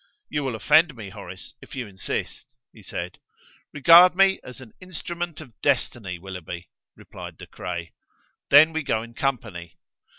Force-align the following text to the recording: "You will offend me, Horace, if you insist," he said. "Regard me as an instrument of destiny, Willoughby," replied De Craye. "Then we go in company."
"You 0.31 0.43
will 0.43 0.55
offend 0.55 0.95
me, 0.95 1.09
Horace, 1.11 1.53
if 1.61 1.75
you 1.75 1.85
insist," 1.85 2.47
he 2.73 2.81
said. 2.81 3.19
"Regard 3.71 4.15
me 4.15 4.39
as 4.43 4.59
an 4.59 4.73
instrument 4.79 5.39
of 5.39 5.61
destiny, 5.61 6.17
Willoughby," 6.17 6.69
replied 6.95 7.37
De 7.37 7.45
Craye. 7.45 7.93
"Then 8.49 8.73
we 8.73 8.81
go 8.81 9.03
in 9.03 9.13
company." 9.13 9.77